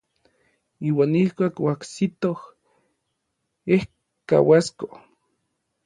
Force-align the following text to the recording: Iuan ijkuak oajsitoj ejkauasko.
Iuan 0.87 1.13
ijkuak 1.23 1.55
oajsitoj 1.65 2.39
ejkauasko. 3.75 4.85